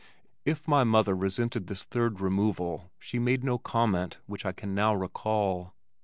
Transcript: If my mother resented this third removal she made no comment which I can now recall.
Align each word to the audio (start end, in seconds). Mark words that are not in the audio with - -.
If 0.45 0.67
my 0.67 0.83
mother 0.83 1.15
resented 1.15 1.67
this 1.67 1.83
third 1.83 2.21
removal 2.21 2.89
she 2.97 3.19
made 3.19 3.43
no 3.43 3.59
comment 3.59 4.17
which 4.25 4.47
I 4.47 4.51
can 4.51 4.73
now 4.73 4.95
recall. 4.95 5.75